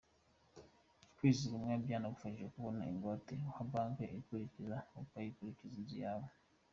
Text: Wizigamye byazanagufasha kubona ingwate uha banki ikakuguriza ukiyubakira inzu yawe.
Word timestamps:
Wizigamye 1.19 1.75
byazanagufasha 1.83 2.45
kubona 2.53 2.81
ingwate 2.91 3.33
uha 3.49 3.63
banki 3.71 4.03
ikakuguriza 4.19 4.77
ukiyubakira 4.99 5.65
inzu 5.77 5.95
yawe. 6.05 6.29